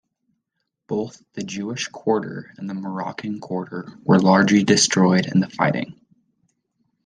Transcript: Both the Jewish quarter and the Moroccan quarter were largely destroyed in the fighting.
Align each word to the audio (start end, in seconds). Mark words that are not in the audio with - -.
Both 0.87 1.21
the 1.33 1.43
Jewish 1.43 1.87
quarter 1.87 2.55
and 2.57 2.67
the 2.67 2.73
Moroccan 2.73 3.39
quarter 3.39 3.93
were 4.03 4.17
largely 4.17 4.63
destroyed 4.63 5.27
in 5.27 5.41
the 5.41 5.47
fighting. 5.51 5.93